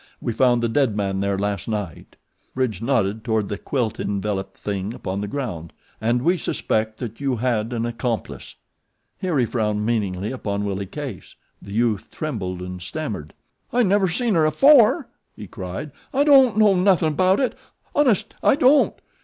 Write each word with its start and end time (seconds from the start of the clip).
We 0.19 0.33
found 0.33 0.63
the 0.63 0.67
dead 0.67 0.97
man 0.97 1.19
there 1.19 1.37
last 1.37 1.67
night;" 1.67 2.15
Bridge 2.55 2.81
nodded 2.81 3.23
toward 3.23 3.49
the 3.49 3.57
quilt 3.59 3.99
enveloped 3.99 4.57
thing 4.57 4.95
upon 4.95 5.21
the 5.21 5.27
ground; 5.27 5.73
"and 6.01 6.23
we 6.23 6.37
suspect 6.37 6.97
that 6.97 7.21
you 7.21 7.35
had 7.35 7.71
an 7.71 7.85
accomplice." 7.85 8.55
Here 9.19 9.37
he 9.37 9.45
frowned 9.45 9.85
meaningly 9.85 10.31
upon 10.31 10.65
Willie 10.65 10.87
Case. 10.87 11.35
The 11.61 11.73
youth 11.73 12.09
trembled 12.09 12.63
and 12.63 12.81
stammered. 12.81 13.35
"I 13.71 13.83
never 13.83 14.09
seen 14.09 14.33
her 14.33 14.47
afore," 14.47 15.07
he 15.35 15.45
cried. 15.45 15.91
"I 16.15 16.23
don' 16.23 16.57
know 16.57 16.73
nothin' 16.73 17.09
about 17.09 17.39
it. 17.39 17.55
Honest 17.93 18.33
I 18.41 18.55
don't." 18.55 18.95